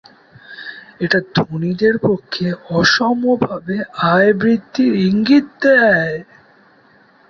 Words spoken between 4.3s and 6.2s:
বৃদ্ধির ইঙ্গিত দেয়।